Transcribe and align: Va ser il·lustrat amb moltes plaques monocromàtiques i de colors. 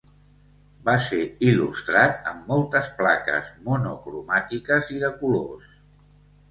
Va 0.89 0.95
ser 1.07 1.19
il·lustrat 1.49 2.25
amb 2.31 2.49
moltes 2.55 2.91
plaques 3.03 3.55
monocromàtiques 3.69 4.95
i 4.99 5.03
de 5.07 5.15
colors. 5.23 6.23